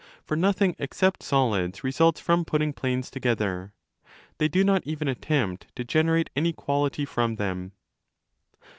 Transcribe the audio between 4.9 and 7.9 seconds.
attempt to generate any quality from them.